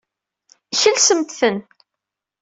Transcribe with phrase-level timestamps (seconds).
[0.81, 1.57] Kelsemt-ten.